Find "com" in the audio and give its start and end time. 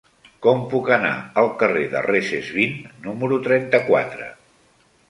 0.45-0.63